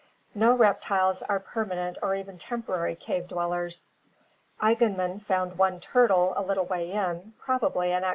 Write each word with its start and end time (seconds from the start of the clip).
No 0.33 0.57
reptiles 0.57 1.21
are 1.21 1.39
permanent 1.39 1.95
or 2.01 2.15
even 2.15 2.39
temporary 2.39 2.95
cave 2.95 3.27
dwellers. 3.27 3.91
Eigenmann 4.59 5.19
found 5.23 5.59
one 5.59 5.79
turtle 5.79 6.33
a 6.35 6.41
little 6.41 6.65
way 6.65 6.89
in, 6.91 7.33
probably 7.37 7.89
an 7.89 7.97
accidental 7.97 8.09
Fig. 8.09 8.09